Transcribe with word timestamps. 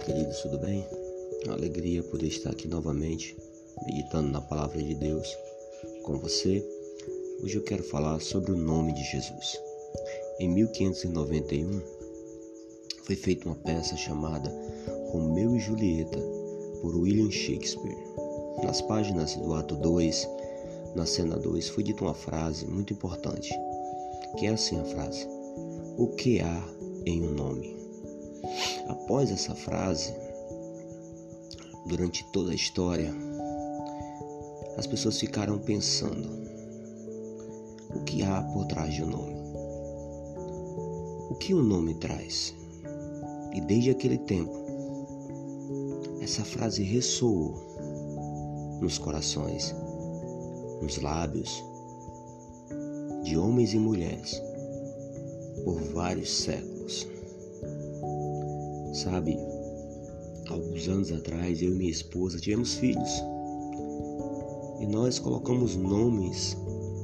queridos, 0.00 0.40
tudo 0.40 0.58
bem? 0.58 0.86
Alegria 1.48 2.02
poder 2.02 2.28
estar 2.28 2.50
aqui 2.50 2.66
novamente, 2.66 3.36
meditando 3.86 4.30
na 4.30 4.40
palavra 4.40 4.82
de 4.82 4.94
Deus 4.94 5.36
com 6.02 6.18
você. 6.18 6.66
Hoje 7.42 7.56
eu 7.56 7.62
quero 7.62 7.82
falar 7.82 8.18
sobre 8.20 8.52
o 8.52 8.56
nome 8.56 8.94
de 8.94 9.02
Jesus. 9.04 9.60
Em 10.38 10.48
1591, 10.48 11.82
foi 13.04 13.14
feita 13.14 13.46
uma 13.46 13.56
peça 13.56 13.94
chamada 13.96 14.50
Romeu 15.10 15.54
e 15.54 15.60
Julieta, 15.60 16.18
por 16.80 16.96
William 16.96 17.30
Shakespeare. 17.30 17.98
Nas 18.64 18.80
páginas 18.80 19.34
do 19.36 19.52
ato 19.52 19.76
2, 19.76 20.28
na 20.94 21.04
cena 21.04 21.36
2, 21.36 21.68
foi 21.68 21.82
dita 21.82 22.04
uma 22.04 22.14
frase 22.14 22.66
muito 22.66 22.94
importante, 22.94 23.52
que 24.38 24.46
é 24.46 24.50
assim 24.50 24.80
a 24.80 24.84
frase: 24.84 25.26
O 25.98 26.08
que 26.08 26.40
há 26.40 26.68
em 27.04 27.22
um 27.22 27.32
nome? 27.32 27.79
Após 28.88 29.30
essa 29.30 29.54
frase, 29.54 30.14
durante 31.86 32.24
toda 32.32 32.52
a 32.52 32.54
história, 32.54 33.12
as 34.76 34.86
pessoas 34.86 35.18
ficaram 35.18 35.58
pensando: 35.58 36.28
o 37.94 38.00
que 38.04 38.22
há 38.22 38.42
por 38.42 38.66
trás 38.66 38.94
de 38.94 39.02
um 39.02 39.06
nome? 39.06 39.34
O 41.30 41.34
que 41.34 41.54
um 41.54 41.62
nome 41.62 41.94
traz? 41.94 42.54
E 43.52 43.60
desde 43.60 43.90
aquele 43.90 44.18
tempo, 44.18 44.52
essa 46.20 46.44
frase 46.44 46.82
ressoou 46.82 47.54
nos 48.80 48.98
corações, 48.98 49.74
nos 50.80 50.98
lábios 50.98 51.62
de 53.24 53.36
homens 53.36 53.74
e 53.74 53.78
mulheres 53.78 54.40
por 55.64 55.80
vários 55.92 56.30
séculos. 56.30 57.06
Sabe, 58.92 59.38
alguns 60.48 60.88
anos 60.88 61.12
atrás 61.12 61.62
eu 61.62 61.72
e 61.72 61.76
minha 61.76 61.90
esposa 61.90 62.40
tivemos 62.40 62.74
filhos 62.74 63.22
e 64.80 64.86
nós 64.86 65.20
colocamos 65.20 65.76
nomes 65.76 66.56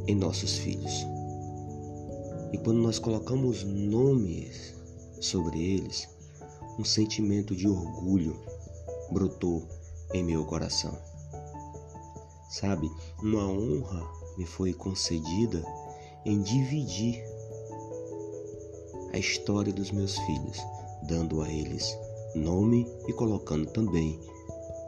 em 0.09 0.17
nossos 0.17 0.57
filhos. 0.57 1.07
E 2.53 2.59
quando 2.59 2.79
nós 2.79 2.99
colocamos 2.99 3.63
nomes 3.63 4.75
sobre 5.21 5.61
eles, 5.61 6.09
um 6.77 6.85
sentimento 6.85 7.55
de 7.55 7.69
orgulho 7.69 8.37
brotou 9.13 9.69
em 10.13 10.25
meu 10.25 10.45
coração. 10.45 10.99
Sabe, 12.51 12.91
uma 13.23 13.47
honra 13.47 14.05
me 14.37 14.45
foi 14.45 14.73
concedida 14.73 15.65
em 16.25 16.43
dividir 16.43 17.23
a 19.13 19.19
história 19.19 19.73
dos 19.73 19.93
meus 19.93 20.19
filhos 20.19 20.59
dando 21.07 21.43
a 21.43 21.49
eles 21.49 21.97
nome 22.35 22.87
e 23.09 23.13
colocando 23.13 23.71
também 23.71 24.21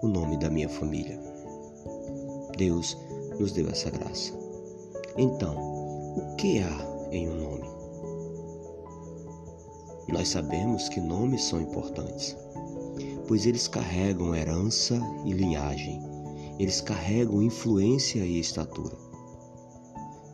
o 0.02 0.08
nome 0.08 0.36
da 0.38 0.50
minha 0.50 0.68
família. 0.68 1.18
Deus 2.56 2.96
nos 3.38 3.52
deu 3.52 3.68
essa 3.68 3.90
graça. 3.90 4.32
Então, 5.16 5.56
o 5.56 6.36
que 6.36 6.58
há 6.58 7.08
em 7.10 7.28
um 7.28 7.36
nome? 7.36 7.68
Nós 10.08 10.28
sabemos 10.28 10.88
que 10.88 11.00
nomes 11.00 11.44
são 11.44 11.60
importantes, 11.60 12.36
pois 13.26 13.46
eles 13.46 13.68
carregam 13.68 14.34
herança 14.34 15.00
e 15.24 15.32
linhagem, 15.32 16.02
eles 16.58 16.80
carregam 16.80 17.42
influência 17.42 18.20
e 18.20 18.40
estatura. 18.40 18.96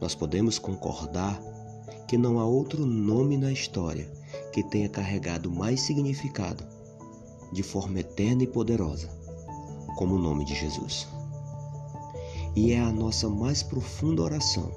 Nós 0.00 0.14
podemos 0.14 0.58
concordar 0.58 1.40
que 2.06 2.18
não 2.18 2.38
há 2.38 2.44
outro 2.44 2.84
nome 2.84 3.36
na 3.36 3.50
história 3.50 4.10
que 4.54 4.62
tenha 4.62 4.88
carregado 4.88 5.50
mais 5.50 5.80
significado 5.80 6.64
de 7.52 7.60
forma 7.60 7.98
eterna 7.98 8.44
e 8.44 8.46
poderosa, 8.46 9.08
como 9.96 10.14
o 10.14 10.18
nome 10.18 10.44
de 10.44 10.54
Jesus. 10.54 11.08
E 12.54 12.70
é 12.70 12.78
a 12.78 12.92
nossa 12.92 13.28
mais 13.28 13.64
profunda 13.64 14.22
oração 14.22 14.70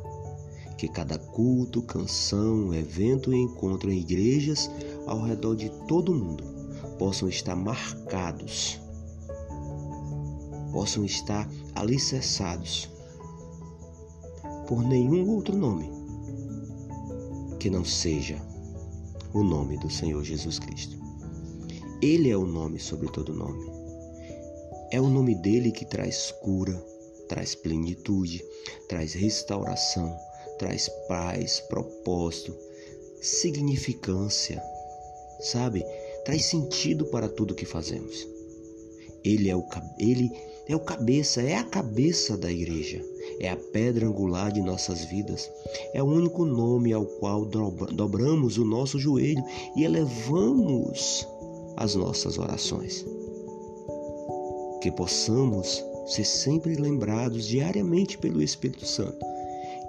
que 0.79 0.87
cada 0.87 1.19
culto, 1.19 1.83
canção, 1.83 2.73
evento 2.73 3.31
e 3.31 3.37
encontro 3.37 3.91
em 3.91 3.99
igrejas 3.99 4.67
ao 5.05 5.21
redor 5.21 5.55
de 5.55 5.69
todo 5.87 6.11
o 6.11 6.15
mundo 6.15 6.43
possam 6.97 7.29
estar 7.29 7.55
marcados, 7.55 8.81
possam 10.71 11.05
estar 11.05 11.47
alicerçados 11.75 12.89
por 14.67 14.81
nenhum 14.81 15.29
outro 15.29 15.55
nome 15.55 15.91
que 17.59 17.69
não 17.69 17.85
seja 17.85 18.56
o 19.37 19.43
nome 19.43 19.77
do 19.77 19.87
Senhor 19.87 20.23
Jesus 20.23 20.57
Cristo. 20.57 20.97
Ele 22.01 22.31
é 22.31 22.35
o 22.35 22.47
nome 22.47 22.79
sobre 22.79 23.07
todo 23.07 23.35
nome. 23.35 23.71
É 24.91 24.99
o 24.99 25.09
nome 25.09 25.35
dele 25.35 25.71
que 25.71 25.85
traz 25.85 26.31
cura, 26.41 26.73
traz 27.29 27.53
plenitude, 27.53 28.43
traz 28.89 29.13
restauração, 29.13 30.11
traz 30.57 30.89
paz, 31.07 31.59
propósito, 31.59 32.55
significância, 33.21 34.59
sabe? 35.39 35.85
Traz 36.25 36.45
sentido 36.45 37.05
para 37.05 37.29
tudo 37.29 37.53
que 37.53 37.65
fazemos. 37.65 38.27
Ele 39.23 39.51
é 39.51 39.55
o 39.55 39.63
ele 39.99 40.31
é 40.67 40.75
o 40.75 40.79
cabeça, 40.79 41.41
é 41.41 41.55
a 41.55 41.63
cabeça 41.63 42.37
da 42.37 42.51
igreja 42.51 43.03
é 43.39 43.49
a 43.49 43.55
pedra 43.55 44.07
angular 44.07 44.51
de 44.51 44.61
nossas 44.61 45.03
vidas. 45.05 45.51
É 45.93 46.01
o 46.01 46.07
único 46.07 46.45
nome 46.45 46.93
ao 46.93 47.05
qual 47.05 47.45
dobramos 47.45 48.57
o 48.57 48.65
nosso 48.65 48.97
joelho 48.97 49.43
e 49.75 49.83
elevamos 49.83 51.27
as 51.75 51.95
nossas 51.95 52.37
orações. 52.37 53.05
Que 54.81 54.91
possamos 54.91 55.83
ser 56.07 56.23
sempre 56.23 56.75
lembrados 56.75 57.47
diariamente 57.47 58.17
pelo 58.17 58.41
Espírito 58.41 58.85
Santo 58.85 59.25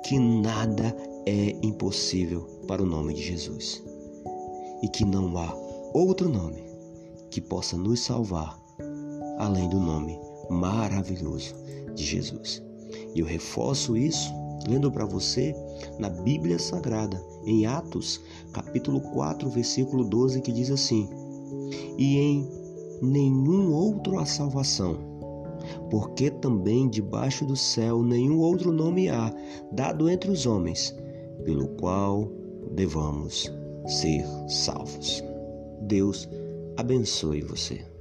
que 0.04 0.18
nada 0.18 0.96
é 1.26 1.56
impossível 1.62 2.40
para 2.66 2.82
o 2.82 2.86
nome 2.86 3.12
de 3.12 3.22
Jesus 3.22 3.82
e 4.82 4.88
que 4.88 5.04
não 5.04 5.36
há 5.36 5.54
outro 5.92 6.28
nome 6.28 6.62
que 7.30 7.40
possa 7.40 7.76
nos 7.76 8.00
salvar 8.00 8.58
além 9.38 9.68
do 9.68 9.78
nome 9.78 10.18
maravilhoso 10.48 11.54
de 11.94 12.04
Jesus. 12.04 12.62
E 13.14 13.20
eu 13.20 13.26
reforço 13.26 13.96
isso 13.96 14.32
lendo 14.68 14.90
para 14.90 15.04
você 15.04 15.54
na 15.98 16.08
Bíblia 16.08 16.58
Sagrada, 16.58 17.22
em 17.44 17.66
Atos, 17.66 18.20
capítulo 18.52 19.00
4, 19.00 19.48
versículo 19.48 20.04
12, 20.04 20.40
que 20.40 20.52
diz 20.52 20.70
assim: 20.70 21.08
E 21.96 22.18
em 22.18 22.48
nenhum 23.00 23.72
outro 23.72 24.18
há 24.18 24.26
salvação, 24.26 24.98
porque 25.90 26.30
também 26.30 26.88
debaixo 26.88 27.44
do 27.44 27.56
céu 27.56 28.02
nenhum 28.02 28.38
outro 28.38 28.72
nome 28.72 29.08
há 29.08 29.32
dado 29.72 30.08
entre 30.08 30.30
os 30.30 30.46
homens, 30.46 30.94
pelo 31.44 31.68
qual 31.76 32.30
devamos 32.72 33.52
ser 33.86 34.24
salvos. 34.48 35.22
Deus 35.82 36.28
abençoe 36.76 37.42
você. 37.42 37.97